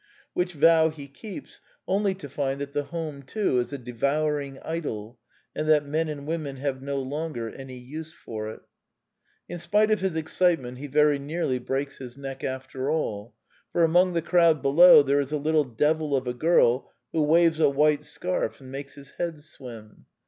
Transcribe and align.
Which 0.33 0.53
vow 0.53 0.89
he 0.89 1.07
keeps, 1.07 1.61
only 1.87 2.15
to 2.15 2.27
find 2.27 2.59
that 2.59 2.73
the 2.73 2.85
home, 2.85 3.21
too, 3.21 3.59
is 3.59 3.71
a 3.71 3.77
devouring 3.77 4.57
idol, 4.65 5.19
and 5.55 5.69
that 5.69 5.85
men 5.85 6.09
and 6.09 6.25
women 6.25 6.55
have 6.55 6.81
no 6.81 6.99
longer 6.99 7.49
any 7.49 7.77
use 7.77 8.11
for 8.11 8.49
it. 8.49 8.61
In 9.47 9.59
spite 9.59 9.91
of 9.91 9.99
his 9.99 10.15
excitement, 10.15 10.79
he 10.79 10.87
very 10.87 11.19
nearly 11.19 11.59
breaks 11.59 11.99
his 11.99 12.17
neck, 12.17 12.43
after 12.43 12.89
all; 12.89 13.35
for 13.71 13.83
among 13.83 14.13
the 14.13 14.23
crowd 14.23 14.63
below 14.63 15.03
there 15.03 15.21
is 15.21 15.31
a 15.31 15.35
litde 15.37 15.77
devil 15.77 16.15
of 16.15 16.25
a 16.25 16.33
girl 16.33 16.89
who 17.11 17.21
waves 17.21 17.59
a 17.59 17.69
white 17.69 18.03
scarf 18.03 18.59
and 18.59 18.71
makes 18.71 18.95
his 18.95 19.11
head 19.19 19.43
swim. 19.43 20.05